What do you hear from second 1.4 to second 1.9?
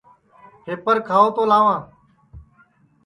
لاواں